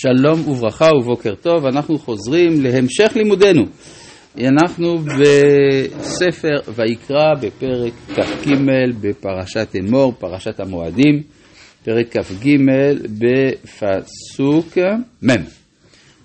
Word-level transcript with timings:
שלום 0.00 0.48
וברכה 0.48 0.88
ובוקר 1.00 1.34
טוב, 1.34 1.66
אנחנו 1.66 1.98
חוזרים 1.98 2.62
להמשך 2.62 3.16
לימודנו. 3.16 3.62
אנחנו 4.40 4.98
בספר 4.98 6.72
ויקרא 6.74 7.34
בפרק 7.40 7.92
כ"ג 8.14 8.54
בפרשת 9.00 9.76
אמור, 9.80 10.12
פרשת 10.18 10.60
המועדים, 10.60 11.22
פרק 11.84 12.16
כ"ג 12.16 12.50
בפסוק 13.18 14.78
מ' 15.22 15.44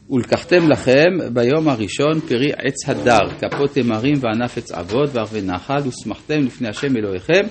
ולקחתם 0.10 0.70
לכם 0.70 1.34
ביום 1.34 1.70
הראשון 1.70 2.20
פרי 2.28 2.52
עץ 2.58 2.90
הדר, 2.90 3.30
כפות 3.40 3.74
תמרים 3.74 4.16
וענף 4.22 4.58
עץ 4.58 4.72
אבות 4.72 5.10
וערבי 5.14 5.42
נחל, 5.42 5.80
ושמחתם 5.88 6.40
לפני 6.46 6.70
השם 6.70 6.98
אלוהיכם 6.98 7.42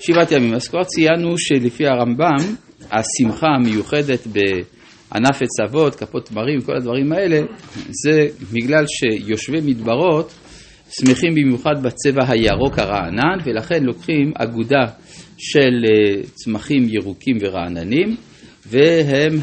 שבעת 0.00 0.32
ימים. 0.32 0.54
אז 0.54 0.68
כבר 0.68 0.84
ציינו 0.84 1.38
שלפי 1.38 1.86
הרמב"ם, 1.86 2.54
השמחה 2.92 3.46
המיוחדת 3.46 4.26
בענף 4.26 4.75
עץ 5.10 5.60
אבות, 5.64 5.94
כפות 5.94 6.26
תמרים, 6.26 6.60
כל 6.60 6.76
הדברים 6.76 7.12
האלה, 7.12 7.40
זה 8.04 8.26
בגלל 8.52 8.84
שיושבי 8.86 9.60
מדברות 9.60 10.34
שמחים 10.90 11.34
במיוחד 11.34 11.82
בצבע 11.82 12.24
הירוק 12.28 12.78
הרענן, 12.78 13.38
ולכן 13.44 13.84
לוקחים 13.84 14.32
אגודה 14.34 14.84
של 15.38 15.84
אה, 15.84 16.22
צמחים 16.34 16.86
ירוקים 16.88 17.36
ורעננים, 17.40 18.16
והם 18.66 19.38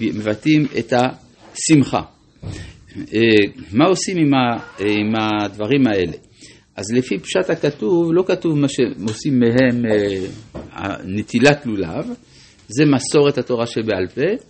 מבטאים 0.00 0.66
את 0.78 0.92
השמחה. 0.92 2.00
אה, 3.14 3.20
מה 3.72 3.84
עושים 3.86 4.16
עם 4.88 5.14
הדברים 5.20 5.86
האלה? 5.86 6.12
אז 6.76 6.84
לפי 6.94 7.18
פשט 7.18 7.50
הכתוב, 7.50 8.12
לא 8.12 8.24
כתוב 8.26 8.58
מה 8.58 8.68
שעושים 8.68 9.40
מהם 9.40 9.84
אה, 9.86 10.96
נטילת 11.04 11.66
לולב, 11.66 12.06
זה 12.68 12.84
מסורת 12.84 13.38
התורה 13.38 13.66
שבעל 13.66 14.06
פה. 14.14 14.44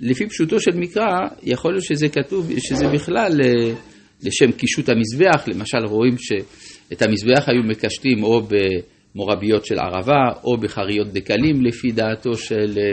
לפי 0.00 0.26
פשוטו 0.26 0.60
של 0.60 0.70
מקרא, 0.74 1.18
יכול 1.42 1.72
להיות 1.72 1.84
שזה 1.84 2.08
כתוב, 2.08 2.50
שזה 2.58 2.86
בכלל 2.88 3.40
אה, 3.44 3.74
לשם 4.22 4.52
קישוט 4.52 4.88
המזבח, 4.88 5.48
למשל 5.48 5.78
רואים 5.84 6.16
שאת 6.18 7.02
המזבח 7.02 7.48
היו 7.48 7.62
מקשטים 7.68 8.22
או 8.22 8.42
במורביות 8.42 9.66
של 9.66 9.78
ערבה 9.78 10.40
או 10.44 10.56
בחריות 10.56 11.12
דקלים, 11.12 11.64
לפי 11.64 11.92
דעתו 11.92 12.34
של 12.36 12.78
אה, 12.78 12.90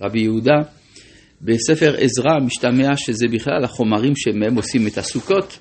רבי 0.00 0.20
יהודה. 0.20 0.56
בספר 1.42 1.94
עזרא 1.98 2.38
משתמע 2.46 2.96
שזה 2.96 3.26
בכלל 3.32 3.64
החומרים 3.64 4.12
שמהם 4.16 4.56
עושים 4.56 4.86
את 4.86 4.98
הסוכות. 4.98 5.58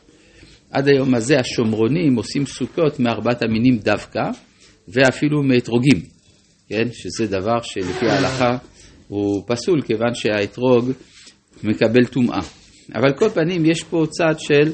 עד 0.72 0.88
היום 0.88 1.16
הזה 1.16 1.40
השומרונים 1.40 2.16
עושים 2.16 2.46
סוכות 2.46 3.00
מארבעת 3.00 3.42
המינים 3.42 3.78
דווקא, 3.78 4.22
ואפילו 4.88 5.44
מאתרוגים, 5.44 6.02
כן? 6.70 6.88
שזה 6.94 7.28
דבר 7.28 7.62
שלפי 7.62 8.10
ההלכה 8.10 8.58
הוא 9.10 9.44
פסול, 9.48 9.82
כיוון 9.82 10.14
שהאתרוג 10.14 10.92
מקבל 11.64 12.06
טומאה. 12.06 12.40
אבל 12.96 13.14
כל 13.18 13.30
פנים 13.30 13.66
יש 13.66 13.84
פה 13.84 14.06
צד 14.10 14.36
של 14.38 14.72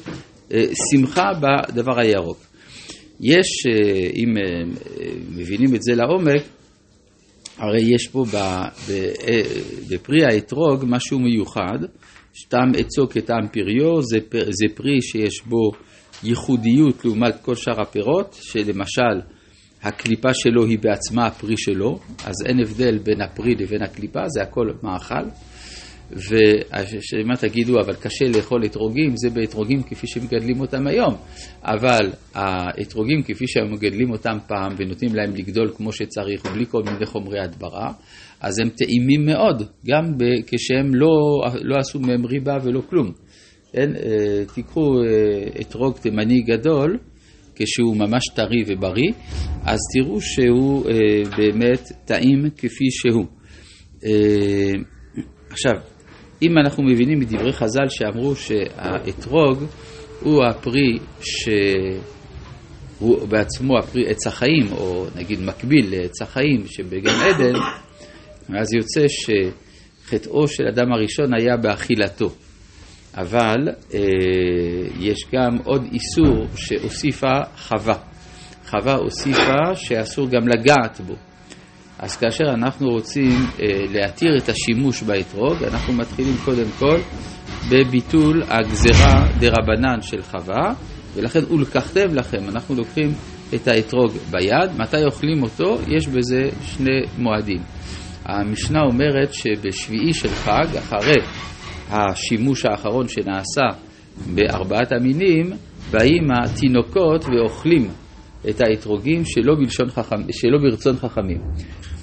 אה, 0.53 0.66
שמחה 0.91 1.30
בדבר 1.41 2.00
הירוק. 2.00 2.38
יש, 3.22 3.47
אה, 3.67 4.09
אם 4.16 4.38
אה, 4.38 4.63
מבינים 5.30 5.75
את 5.75 5.83
זה 5.83 5.95
לעומק, 5.95 6.44
הרי 7.58 7.81
יש 7.95 8.08
פה 8.08 8.25
בפרי 9.89 10.25
האתרוג 10.25 10.83
משהו 10.88 11.19
מיוחד, 11.19 11.80
טעם 12.50 12.72
עצו 12.78 13.08
כטעם 13.09 13.47
פריו, 13.52 14.02
זה, 14.02 14.17
זה 14.31 14.75
פרי 14.75 15.02
שיש 15.02 15.41
בו 15.45 15.72
ייחודיות 16.23 17.06
לעומת 17.06 17.36
כל 17.41 17.56
שאר 17.56 17.81
הפירות, 17.81 18.38
שלמשל 18.41 19.34
הקליפה 19.86 20.33
שלו 20.33 20.66
היא 20.66 20.80
בעצמה 20.81 21.25
הפרי 21.28 21.58
שלו, 21.58 22.00
אז 22.25 22.33
אין 22.45 22.59
הבדל 22.59 22.97
בין 22.97 23.22
הפרי 23.22 23.55
לבין 23.55 23.83
הקליפה, 23.83 24.28
זה 24.28 24.41
הכל 24.41 24.69
מאכל. 24.83 25.30
ושמה 26.11 27.36
תגידו, 27.39 27.80
אבל 27.80 27.94
קשה 27.94 28.25
לאכול 28.36 28.66
אתרוגים, 28.66 29.13
זה 29.16 29.30
באתרוגים 29.30 29.83
כפי 29.83 30.08
שמגדלים 30.08 30.59
אותם 30.59 30.88
היום. 30.88 31.16
אבל 31.63 32.11
האתרוגים 32.33 33.24
כפי 33.24 33.47
שהם 33.47 33.72
מגדלים 33.74 34.12
אותם 34.12 34.38
פעם 34.47 34.75
ונותנים 34.78 35.16
להם 35.16 35.35
לגדול 35.35 35.72
כמו 35.75 35.91
שצריך 35.91 36.45
ובלי 36.45 36.66
כל 36.66 36.84
מיני 36.84 37.06
חומרי 37.06 37.40
הדברה, 37.40 37.91
אז 38.41 38.59
הם 38.59 38.69
טעימים 38.69 39.25
מאוד, 39.25 39.63
גם 39.88 40.03
כשהם 40.47 40.95
לא, 40.95 41.41
לא 41.62 41.75
עשו 41.79 42.00
מהם 42.00 42.25
ריבה 42.25 42.57
ולא 42.63 42.81
כלום. 42.90 43.12
כן? 43.72 43.95
אה, 43.95 44.44
תיקחו 44.53 45.01
אה, 45.03 45.62
אתרוג 45.62 45.97
תימני 45.97 46.41
גדול, 46.41 46.97
כשהוא 47.55 47.97
ממש 47.97 48.23
טרי 48.35 48.63
ובריא, 48.67 49.11
אז 49.63 49.79
תראו 49.93 50.21
שהוא 50.21 50.89
אה, 50.89 50.93
באמת 51.38 51.91
טעים 52.05 52.49
כפי 52.57 52.91
שהוא. 52.91 53.25
עכשיו, 55.49 55.73
אם 56.41 56.57
אנחנו 56.57 56.83
מבינים 56.83 57.19
מדברי 57.19 57.53
חז"ל 57.53 57.89
שאמרו 57.89 58.35
שהאתרוג 58.35 59.63
הוא 60.21 60.44
הפרי 60.44 60.97
שהוא 61.21 61.99
בעצמו 63.27 63.77
הפרי 63.77 64.09
עץ 64.09 64.27
החיים, 64.27 64.71
או 64.71 65.05
נגיד 65.15 65.39
מקביל 65.39 65.95
לעץ 65.95 66.21
החיים 66.21 66.67
שבגן 66.67 67.09
עדן, 67.09 67.59
אז 68.59 68.73
יוצא 68.73 69.05
שחטאו 69.07 70.47
של 70.47 70.63
אדם 70.67 70.91
הראשון 70.91 71.33
היה 71.33 71.57
באכילתו. 71.57 72.29
אבל 73.17 73.67
אה, 73.93 73.99
יש 74.99 75.25
גם 75.33 75.57
עוד 75.63 75.83
איסור 75.91 76.45
שהוסיפה 76.55 77.39
חווה. 77.57 77.97
חווה 78.69 78.95
הוסיפה 78.95 79.75
שאסור 79.75 80.27
גם 80.29 80.47
לגעת 80.47 81.01
בו. 81.07 81.13
אז 81.99 82.17
כאשר 82.17 82.43
אנחנו 82.53 82.87
רוצים 82.89 83.31
אה, 83.31 83.67
להתיר 83.89 84.37
את 84.37 84.49
השימוש 84.49 85.03
באתרוג, 85.03 85.63
אנחנו 85.63 85.93
מתחילים 85.93 86.35
קודם 86.45 86.67
כל 86.79 86.97
בביטול 87.69 88.43
הגזרה 88.47 89.27
דה 89.39 89.47
רבנן 89.47 90.01
של 90.01 90.21
חווה, 90.21 90.73
ולכן 91.15 91.39
ולקחתם 91.53 92.15
לכם, 92.15 92.49
אנחנו 92.49 92.75
לוקחים 92.75 93.11
את 93.55 93.67
האתרוג 93.67 94.11
ביד, 94.31 94.71
מתי 94.77 95.05
אוכלים 95.05 95.43
אותו? 95.43 95.77
יש 95.87 96.07
בזה 96.07 96.41
שני 96.61 97.01
מועדים. 97.17 97.61
המשנה 98.25 98.79
אומרת 98.81 99.33
שבשביעי 99.33 100.13
של 100.13 100.29
חג, 100.29 100.77
אחרי 100.77 101.21
השימוש 101.90 102.66
האחרון 102.66 103.07
שנעשה 103.07 103.66
בארבעת 104.35 104.91
המינים, 104.91 105.50
באים 105.91 106.23
התינוקות 106.31 107.25
ואוכלים 107.25 107.90
את 108.50 108.62
האתרוגים 108.62 109.22
שלא, 109.25 109.56
חכם, 109.90 110.16
שלא 110.31 110.57
ברצון 110.57 110.95
חכמים. 110.95 111.41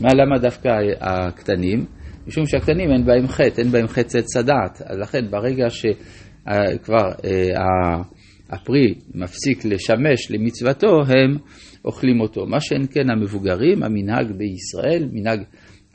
מה, 0.00 0.08
למה 0.14 0.38
דווקא 0.38 0.68
הקטנים? 1.00 1.84
משום 2.26 2.46
שהקטנים 2.46 2.90
אין 2.90 3.04
בהם 3.04 3.28
חטא, 3.28 3.60
אין 3.60 3.70
בהם 3.70 3.88
חטא 3.88 4.18
עץ 4.18 4.36
הדעת. 4.36 4.82
אז 4.84 4.98
לכן 4.98 5.30
ברגע 5.30 5.70
שכבר 5.70 7.10
אה, 7.24 8.02
הפרי 8.50 8.94
מפסיק 9.14 9.64
לשמש 9.64 10.30
למצוותו, 10.30 11.00
הם 11.08 11.36
אוכלים 11.84 12.20
אותו. 12.20 12.46
מה 12.46 12.60
שאין 12.60 12.86
כן 12.90 13.10
המבוגרים, 13.10 13.82
המנהג 13.82 14.32
בישראל, 14.32 15.08
מנהג 15.12 15.42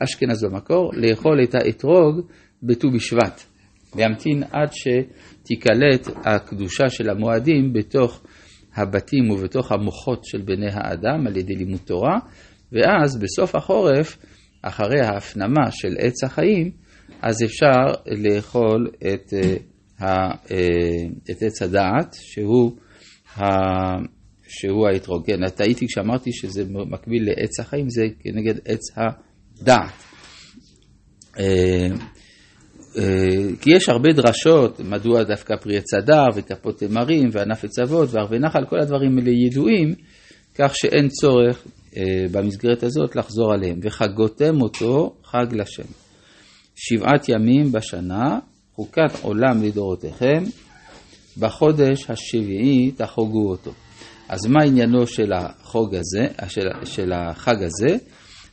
אשכנז 0.04 0.44
במקור, 0.44 0.90
לאכול 0.94 1.42
את 1.42 1.54
האתרוג 1.54 2.20
בט"ו 2.62 2.90
בשבט. 2.90 3.44
להמתין 3.96 4.42
עד 4.42 4.68
שתיקלט 4.72 6.08
הקדושה 6.24 6.88
של 6.88 7.10
המועדים 7.10 7.72
בתוך 7.72 8.22
הבתים 8.74 9.30
ובתוך 9.30 9.72
המוחות 9.72 10.24
של 10.24 10.42
בני 10.42 10.70
האדם 10.72 11.26
על 11.26 11.36
ידי 11.36 11.54
לימוד 11.54 11.80
תורה, 11.84 12.18
ואז 12.72 13.18
בסוף 13.20 13.54
החורף, 13.54 14.18
אחרי 14.62 15.00
ההפנמה 15.00 15.70
של 15.70 15.96
עץ 15.98 16.24
החיים, 16.24 16.70
אז 17.22 17.42
אפשר 17.42 17.86
לאכול 18.06 18.90
את, 18.98 19.34
אה, 20.02 20.34
את 21.30 21.42
עץ 21.42 21.62
הדעת, 21.62 22.16
שהוא, 22.20 22.72
שהוא 24.48 24.88
האתרוגן. 24.88 25.48
טעיתי 25.48 25.86
כשאמרתי 25.86 26.32
שזה 26.32 26.64
מקביל 26.90 27.26
לעץ 27.26 27.60
החיים, 27.60 27.88
זה 27.88 28.06
כנגד 28.20 28.54
עץ 28.64 28.80
הדעת. 28.96 29.92
אה, 32.96 33.02
כי 33.60 33.70
יש 33.70 33.88
הרבה 33.88 34.12
דרשות, 34.12 34.80
מדוע 34.80 35.22
דווקא 35.22 35.56
פרי 35.56 35.76
עץ 35.76 35.94
הדר 35.94 36.24
וכפות 36.34 36.78
תמרים 36.78 37.28
וענף 37.32 37.64
עץ 37.64 37.78
אבות 37.78 38.08
וערבי 38.12 38.38
נחל, 38.38 38.64
כל 38.64 38.80
הדברים 38.80 39.18
האלה 39.18 39.30
ידועים, 39.30 39.94
כך 40.54 40.76
שאין 40.76 41.08
צורך 41.08 41.64
אה, 41.96 42.02
במסגרת 42.32 42.82
הזאת 42.82 43.16
לחזור 43.16 43.52
עליהם. 43.52 43.78
וחגותם 43.82 44.60
אותו 44.60 45.14
חג 45.24 45.46
לשם. 45.52 45.88
שבעת 46.76 47.28
ימים 47.28 47.72
בשנה, 47.72 48.38
חוקת 48.74 49.22
עולם 49.22 49.62
לדורותיכם, 49.62 50.44
בחודש 51.38 52.10
השביעי 52.10 52.90
תחוגו 52.90 53.50
אותו. 53.50 53.72
אז 54.28 54.46
מה 54.46 54.64
עניינו 54.64 55.06
של 55.06 55.32
החוג 55.32 55.94
הזה, 55.94 56.26
של, 56.48 56.68
של 56.84 57.12
החג 57.12 57.62
הזה? 57.62 57.96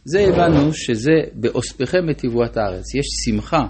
זה 0.06 0.20
הבנו 0.20 0.74
שזה 0.74 1.12
באוספכם 1.34 2.10
את 2.12 2.18
תבואת 2.18 2.58
הארץ. 2.58 2.96
יש 2.96 3.06
שמחה 3.26 3.64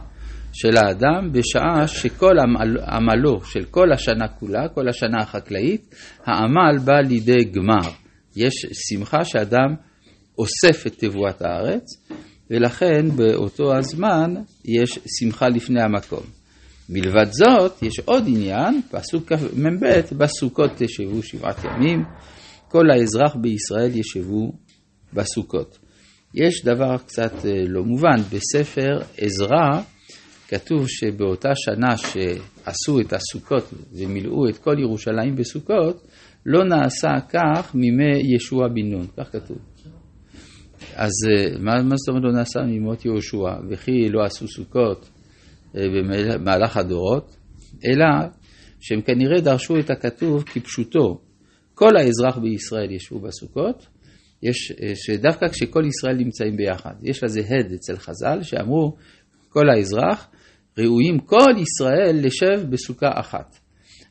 של 0.58 0.78
האדם 0.78 1.32
בשעה 1.32 1.88
שכל 1.88 2.36
עמל, 2.40 2.78
עמלו 2.88 3.44
של 3.44 3.64
כל 3.66 3.94
השנה 3.94 4.28
כולה, 4.28 4.68
כל 4.68 4.90
השנה 4.90 5.18
החקלאית, 5.22 5.96
העמל 6.26 6.78
בא 6.86 7.00
לידי 7.08 7.44
גמר. 7.44 7.90
יש 8.36 8.66
שמחה 8.90 9.24
שאדם 9.24 9.76
אוסף 10.38 10.88
את 10.88 10.94
תבואת 10.98 11.42
הארץ, 11.42 11.84
ולכן 12.50 13.10
באותו 13.16 13.76
הזמן 13.76 14.34
יש 14.66 15.00
שמחה 15.20 15.50
לפני 15.50 15.82
המקום. 15.82 16.24
מלבד 16.90 17.32
זאת, 17.32 17.84
יש 17.84 18.00
עוד 18.06 18.24
עניין, 18.28 18.82
פסוק 18.92 19.32
מ"ב, 19.32 19.86
בסוכות 20.18 20.72
תשבו 20.78 21.24
שבעת 21.24 21.64
ימים, 21.64 22.04
כל 22.68 22.92
האזרח 22.92 23.36
בישראל 23.36 23.92
ישבו 23.98 24.52
בסוכות. 25.14 25.78
יש 26.34 26.66
דבר 26.66 26.98
קצת 26.98 27.46
אה, 27.46 27.52
לא 27.68 27.84
מובן, 27.84 28.22
בספר 28.32 29.00
עזרא 29.18 29.82
כתוב 30.48 30.88
שבאותה 30.88 31.50
שנה 31.56 31.98
שעשו 31.98 33.00
את 33.00 33.14
הסוכות 33.14 33.74
ומילאו 33.94 34.50
את 34.50 34.58
כל 34.58 34.76
ירושלים 34.80 35.36
בסוכות, 35.36 36.08
לא 36.46 36.64
נעשה 36.64 37.10
כך 37.30 37.76
מימי 37.76 38.36
ישוע 38.36 38.68
בן 38.68 38.92
נון, 38.92 39.08
כך 39.18 39.32
כתוב. 39.32 39.58
אז 40.96 41.12
אה, 41.30 41.58
מה, 41.60 41.82
מה 41.84 41.96
זאת 41.98 42.10
אומרת 42.10 42.24
לא 42.24 42.32
נעשה 42.32 42.60
מימות 42.62 43.06
יהושע, 43.06 43.54
וכי 43.70 44.10
לא 44.10 44.24
עשו 44.24 44.48
סוכות 44.48 45.10
אה, 45.78 45.82
במהלך 45.94 46.78
הדורות, 46.78 47.36
אלא 47.86 48.06
שהם 48.80 49.02
כנראה 49.02 49.42
דרשו 49.42 49.80
את 49.80 49.90
הכתוב 49.90 50.44
כפשוטו. 50.44 51.22
כל 51.74 51.98
האזרח 51.98 52.38
בישראל 52.38 52.92
ישבו 52.92 53.20
בסוכות, 53.20 53.88
יש, 54.44 54.72
אה, 54.72 54.94
שדווקא 54.96 55.48
כשכל 55.48 55.84
ישראל 55.88 56.16
נמצאים 56.16 56.58
ביחד, 56.58 56.94
יש 57.04 57.24
לזה 57.24 57.40
הד 57.40 57.72
אצל 57.74 57.98
חז"ל 57.98 58.44
שאמרו 58.44 58.96
כל 59.56 59.70
האזרח 59.70 60.28
ראויים 60.78 61.20
כל 61.20 61.52
ישראל 61.62 62.20
לשב 62.26 62.70
בסוכה 62.70 63.10
אחת. 63.14 63.58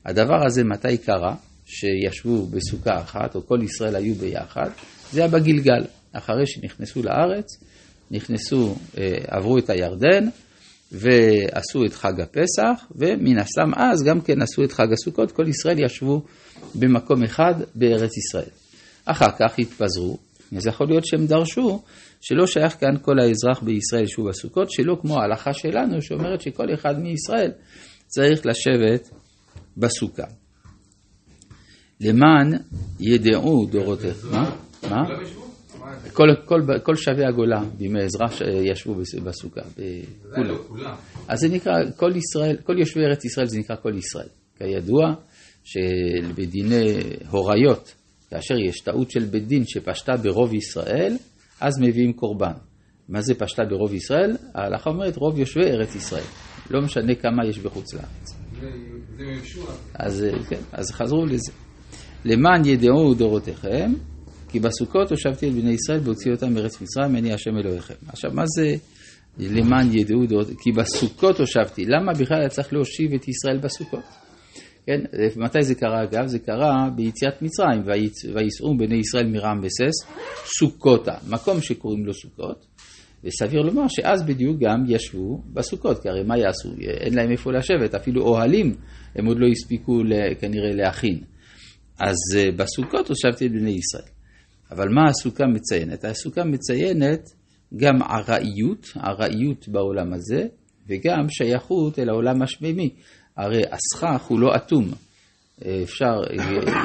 הדבר 0.07 0.47
הזה 0.47 0.65
מתי 0.65 0.99
קרה? 0.99 1.35
שישבו 1.67 2.47
בסוכה 2.47 3.01
אחת, 3.01 3.35
או 3.35 3.47
כל 3.47 3.59
ישראל 3.63 3.97
היו 3.97 4.15
ביחד, 4.15 4.71
זה 5.13 5.21
היה 5.21 5.29
בגלגל. 5.29 5.85
אחרי 6.13 6.47
שנכנסו 6.47 7.03
לארץ, 7.03 7.47
נכנסו, 8.11 8.75
אה, 8.99 9.17
עברו 9.27 9.59
את 9.59 9.71
הירדן, 9.71 10.29
ועשו 10.93 11.85
את 11.87 11.95
חג 11.95 12.21
הפסח, 12.21 12.87
ומן 12.97 13.39
הסתם 13.39 13.71
אז 13.77 14.03
גם 14.03 14.21
כן 14.21 14.43
עשו 14.43 14.65
את 14.65 14.73
חג 14.73 14.93
הסוכות, 14.93 15.33
כל 15.33 15.49
ישראל 15.49 15.85
ישבו 15.85 16.23
במקום 16.75 17.23
אחד 17.23 17.55
בארץ 17.75 18.17
ישראל. 18.17 18.51
אחר 19.05 19.31
כך 19.39 19.59
התפזרו, 19.59 20.19
אז 20.57 20.67
יכול 20.67 20.87
להיות 20.89 21.07
שהם 21.07 21.27
דרשו 21.27 21.83
שלא 22.27 22.47
שייך 22.47 22.81
כאן 22.81 22.97
כל 23.03 23.19
האזרח 23.19 23.63
בישראל 23.63 24.05
ישבו 24.05 24.25
בסוכות, 24.25 24.71
שלא 24.71 24.97
כמו 25.01 25.21
ההלכה 25.21 25.53
שלנו 25.53 26.03
שאומרת 26.03 26.41
שכל 26.41 26.75
אחד 26.75 26.99
מישראל 26.99 27.51
צריך 28.07 28.47
לשבת 28.47 29.11
בסוכה. 29.77 30.27
למען 32.01 32.53
ידעו 33.01 33.67
דורותיך. 33.71 34.25
מה? 34.31 34.57
מה? 34.91 35.03
כל, 36.13 36.27
כל, 36.45 36.61
כל 36.83 36.97
שבי 36.97 37.25
הגולה 37.25 37.63
בימי 37.79 38.03
עזרא 38.03 38.47
ישבו 38.73 38.95
בסוכה, 39.25 39.61
כולם. 40.69 40.95
אז 41.29 41.39
זה 41.41 41.49
נקרא, 41.49 41.73
כל 41.97 42.13
ישראל, 42.17 42.57
כל 42.57 42.79
יושבי 42.79 43.01
ארץ 43.01 43.25
ישראל 43.25 43.47
זה 43.47 43.59
נקרא 43.59 43.77
כל 43.77 43.93
ישראל. 43.99 44.29
כידוע 44.59 45.15
שבדיני 45.65 46.99
הוריות, 47.31 47.95
כאשר 48.31 48.55
יש 48.59 48.81
טעות 48.81 49.11
של 49.11 49.25
בית 49.25 49.47
דין 49.47 49.65
שפשטה 49.67 50.17
ברוב 50.17 50.55
ישראל, 50.55 51.17
אז 51.61 51.81
מביאים 51.81 52.13
קורבן. 52.13 52.53
מה 53.09 53.21
זה 53.21 53.35
פשטה 53.35 53.63
ברוב 53.65 53.95
ישראל? 53.95 54.37
ההלכה 54.55 54.91
אומרת 54.91 55.17
רוב 55.17 55.39
יושבי 55.39 55.65
ארץ 55.65 55.95
ישראל. 55.95 56.25
לא 56.71 56.81
משנה 56.81 57.15
כמה 57.15 57.47
יש 57.49 57.59
בחוץ 57.59 57.95
לארץ. 57.95 58.35
זה 59.17 59.25
ישוע. 59.25 59.67
אז 59.95 60.27
כן, 60.49 60.61
אז 60.73 60.91
חזרו 60.91 61.25
לזה. 61.27 61.53
למען 62.25 62.65
ידעו 62.65 63.15
דורותיכם, 63.15 63.93
כי 64.49 64.61
בסוכות 64.61 65.11
הושבתי 65.11 65.49
את 65.49 65.55
בני 65.55 65.71
ישראל 65.71 66.01
והוציא 66.05 66.33
אותם 66.33 66.55
מארץ 66.55 66.81
מצרים, 66.81 67.17
אני 67.17 67.33
השם 67.33 67.51
אלוהיכם. 67.57 67.95
עכשיו, 68.09 68.31
מה 68.35 68.43
זה 68.47 68.75
למען 69.39 69.99
ידעו 69.99 70.27
דורותיכם? 70.27 70.59
כי 70.63 70.73
בסוכות 70.73 71.41
הושבתי. 71.41 71.85
למה 71.85 72.13
בכלל 72.13 72.39
היה 72.41 72.49
צריך 72.49 72.73
להושיב 72.73 73.13
את 73.15 73.29
ישראל 73.29 73.59
בסוכות? 73.59 74.24
כן, 74.87 75.01
מתי 75.37 75.63
זה 75.63 75.75
קרה 75.75 76.03
אגב? 76.03 76.27
זה 76.27 76.39
קרה 76.39 76.89
ביציאת 76.97 77.43
מצרים, 77.43 77.83
ויסעו 78.35 78.77
בני 78.77 78.97
ישראל 78.97 79.27
מרם 79.27 79.61
וסס, 79.63 80.11
סוכותה, 80.59 81.15
מקום 81.29 81.61
שקוראים 81.61 82.07
לו 82.07 82.13
סוכות, 82.15 82.67
וסביר 83.25 83.61
לומר 83.61 83.89
שאז 83.89 84.23
בדיוק 84.23 84.57
גם 84.61 84.85
ישבו 84.89 85.43
בסוכות, 85.53 86.03
כי 86.03 86.09
הרי 86.09 86.23
מה 86.25 86.39
יעשו? 86.39 86.69
אין 86.81 87.15
להם 87.15 87.31
איפה 87.31 87.53
לשבת, 87.53 87.95
אפילו 87.95 88.23
אוהלים 88.23 88.75
הם 89.17 89.27
עוד 89.27 89.39
לא 89.41 89.47
הספיקו 89.47 90.03
כנראה 90.41 90.73
להכין. 90.75 91.21
אז 92.01 92.17
אה, 92.37 92.53
בסוכות 92.57 93.09
הושבתי 93.09 93.49
בני 93.49 93.71
ישראל. 93.71 94.09
אבל 94.71 94.89
מה 94.89 95.09
הסוכה 95.09 95.45
מציינת? 95.47 96.05
הסוכה 96.05 96.45
מציינת 96.45 97.29
גם 97.77 98.03
ארעיות, 98.03 98.87
ארעיות 98.97 99.69
בעולם 99.69 100.13
הזה, 100.13 100.47
וגם 100.89 101.29
שייכות 101.29 101.99
אל 101.99 102.09
העולם 102.09 102.43
השמימי. 102.43 102.95
הרי 103.37 103.63
הסכך 103.71 104.25
הוא 104.27 104.41
לא 104.41 104.57
אטום. 104.57 104.89
אפשר, 105.83 106.21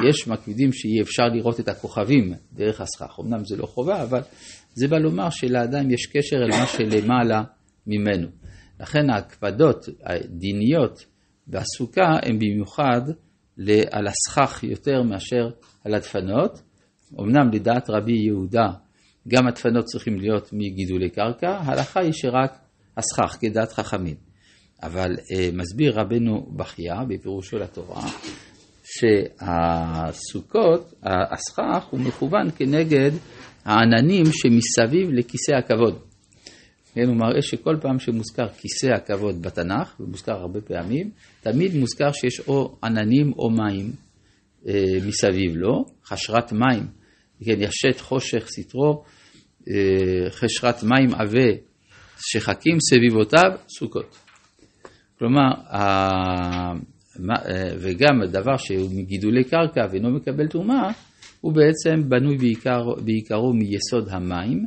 יש 0.08 0.28
מקפידים 0.28 0.72
שיהיה 0.72 1.02
אפשר 1.02 1.22
לראות 1.22 1.60
את 1.60 1.68
הכוכבים 1.68 2.34
דרך 2.52 2.80
הסכך. 2.80 3.20
אמנם 3.20 3.44
זה 3.44 3.56
לא 3.56 3.66
חובה, 3.66 4.02
אבל 4.02 4.20
זה 4.74 4.88
בא 4.88 4.96
לומר 4.96 5.30
שלאדם 5.30 5.90
יש 5.90 6.06
קשר 6.06 6.36
אל 6.36 6.60
מה 6.60 6.66
שלמעלה 6.66 7.42
ממנו. 7.86 8.28
לכן 8.80 9.10
ההקפדות 9.10 9.88
הדיניות 10.04 11.04
בסוכה 11.48 12.18
הן 12.22 12.38
במיוחד 12.38 13.00
על 13.90 14.06
הסכך 14.06 14.64
יותר 14.64 15.02
מאשר 15.02 15.48
על 15.84 15.94
הדפנות. 15.94 16.62
אמנם 17.20 17.50
לדעת 17.52 17.90
רבי 17.90 18.16
יהודה 18.26 18.68
גם 19.28 19.46
הדפנות 19.48 19.84
צריכים 19.84 20.18
להיות 20.18 20.50
מגידולי 20.52 21.10
קרקע, 21.10 21.50
ההלכה 21.50 22.00
היא 22.00 22.12
שרק 22.12 22.58
הסכך 22.96 23.36
כדעת 23.40 23.72
חכמים. 23.72 24.29
אבל 24.82 25.14
uh, 25.14 25.34
מסביר 25.52 26.00
רבנו 26.00 26.46
בחייא 26.56 26.94
בפירושו 27.08 27.58
לתורה 27.58 28.02
שהסוכות, 28.90 30.94
הסכך 31.02 31.84
הוא 31.90 32.00
מכוון 32.00 32.50
כנגד 32.56 33.10
העננים 33.64 34.24
שמסביב 34.26 35.10
לכיסא 35.12 35.52
הכבוד. 35.52 35.98
כן, 36.94 37.08
הוא 37.08 37.16
מראה 37.16 37.42
שכל 37.42 37.76
פעם 37.80 37.98
שמוזכר 37.98 38.48
כיסא 38.48 38.86
הכבוד 38.86 39.42
בתנ"ך, 39.42 40.00
ומוזכר 40.00 40.32
הרבה 40.32 40.60
פעמים, 40.60 41.10
תמיד 41.40 41.74
מוזכר 41.74 42.12
שיש 42.12 42.40
או 42.48 42.76
עננים 42.84 43.32
או 43.32 43.50
מים 43.50 43.92
אה, 44.68 44.74
מסביב 45.06 45.56
לו, 45.56 45.84
חשרת 46.04 46.52
מים, 46.52 46.86
כן, 47.44 47.62
ישת 47.62 48.00
חושך 48.00 48.46
סטרו, 48.48 49.04
אה, 49.68 50.30
חשרת 50.30 50.82
מים 50.82 51.14
עבה 51.14 51.48
שחקים 52.18 52.76
סביבותיו, 52.80 53.50
סוכות. 53.78 54.29
כלומר, 55.20 55.50
אה, 55.72 56.72
וגם 57.78 58.24
דבר 58.32 58.56
שהוא 58.56 58.90
מגידולי 58.94 59.44
קרקע 59.44 59.80
ואינו 59.90 60.10
מקבל 60.10 60.46
טומאה, 60.48 60.90
הוא 61.40 61.52
בעצם 61.52 62.08
בנוי 62.08 62.36
בעיקר, 62.36 62.82
בעיקרו 63.04 63.52
מיסוד 63.52 64.08
המים, 64.10 64.66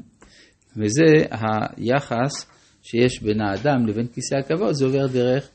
וזה 0.78 1.26
היחס 1.32 2.46
שיש 2.84 3.24
בין 3.24 3.42
האדם 3.42 3.88
לבין 3.88 4.08
כיסא 4.08 4.36
הכבוד, 4.36 4.74
זה 4.74 4.86
עובר 4.86 5.08
דרך 5.08 5.50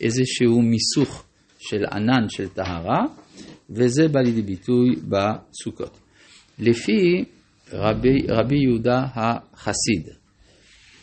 איזשהו 0.00 0.62
מיסוך 0.62 1.24
של 1.58 1.84
ענן 1.92 2.28
של 2.28 2.48
טהרה, 2.48 3.04
וזה 3.70 4.08
בא 4.08 4.20
לידי 4.20 4.42
ביטוי 4.42 4.96
בסוכות. 5.08 5.98
לפי 6.58 7.24
רבי, 7.72 8.26
רבי 8.28 8.58
יהודה 8.58 9.06
החסיד, 9.14 10.08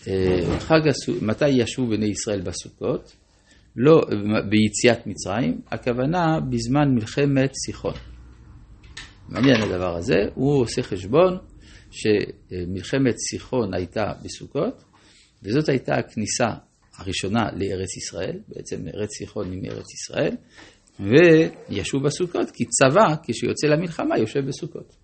אה, 0.08 0.60
חג 0.60 0.88
הסוכות, 0.88 1.22
מתי 1.22 1.50
ישבו 1.50 1.88
בני 1.88 2.06
ישראל 2.06 2.42
בסוכות? 2.42 3.21
לא 3.76 4.02
ביציאת 4.50 5.08
מצרים, 5.08 5.62
הכוונה 5.72 6.40
בזמן 6.50 6.96
מלחמת 6.96 7.52
סיחון. 7.66 7.94
מעניין 9.30 9.62
הדבר 9.62 9.98
הזה, 9.98 10.18
הוא 10.34 10.62
עושה 10.62 10.84
חשבון 10.84 11.38
שמלחמת 11.92 13.16
סיחון 13.30 13.74
הייתה 13.74 14.12
בסוכות, 14.24 14.84
וזאת 15.44 15.70
הייתה 15.70 15.96
הכניסה 15.96 16.48
הראשונה 16.98 17.44
לארץ 17.54 17.98
ישראל, 17.98 18.40
בעצם 18.48 18.88
ארץ 18.88 19.10
סיחון 19.18 19.52
היא 19.52 19.62
מארץ 19.62 19.94
ישראל, 19.94 20.36
וישבו 21.00 22.00
בסוכות, 22.00 22.52
כי 22.52 22.66
צבא, 22.66 23.16
כשיוצא 23.24 23.68
למלחמה, 23.68 24.18
יושב 24.18 24.46
בסוכות. 24.48 24.96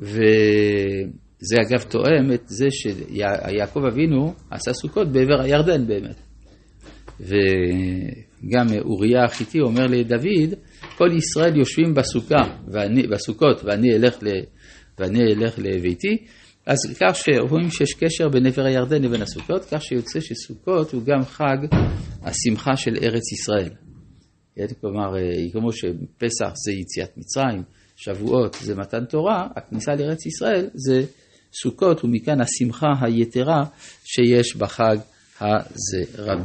וזה 0.00 1.56
אגב 1.68 1.82
תואם 1.82 2.32
את 2.34 2.42
זה 2.46 2.66
שיעקב 2.70 3.84
אבינו 3.84 4.34
עשה 4.50 4.72
סוכות 4.72 5.12
בעבר 5.12 5.40
הירדן 5.42 5.86
באמת. 5.86 6.25
וגם 7.20 8.66
אוריה 8.80 9.24
החיתי 9.24 9.60
אומר 9.60 9.86
לדוד, 9.86 10.58
כל 10.96 11.08
ישראל 11.16 11.56
יושבים 11.56 11.94
בסוכה, 11.94 12.42
ואני, 12.72 13.06
בסוכות, 13.06 13.64
ואני 13.64 13.96
אלך, 13.96 14.22
ל, 14.22 14.26
ואני 14.98 15.20
אלך 15.20 15.58
לביתי, 15.58 16.16
אז 16.66 16.76
כך 17.00 17.16
שרואים 17.16 17.70
שיש 17.70 17.94
קשר 17.94 18.28
בין 18.28 18.46
עבר 18.46 18.64
הירדן 18.64 19.02
לבין 19.02 19.22
הסוכות, 19.22 19.64
כך 19.64 19.82
שיוצא 19.82 20.20
שסוכות 20.20 20.92
הוא 20.92 21.02
גם 21.02 21.24
חג 21.24 21.56
השמחה 22.22 22.76
של 22.76 22.96
ארץ 23.02 23.32
ישראל. 23.32 23.70
כלומר, 24.80 25.16
אה, 25.16 25.50
כמו 25.52 25.72
שפסח 25.72 26.52
זה 26.64 26.72
יציאת 26.72 27.16
מצרים, 27.16 27.62
שבועות 27.96 28.56
זה 28.60 28.74
מתן 28.74 29.04
תורה, 29.04 29.48
הכניסה 29.56 29.94
לארץ 29.94 30.26
ישראל 30.26 30.68
זה 30.74 31.02
סוכות, 31.52 32.04
ומכאן 32.04 32.40
השמחה 32.40 32.88
היתרה 33.02 33.64
שיש 34.04 34.56
בחג 34.56 34.96
הזה. 35.40 36.02
רבי 36.18 36.42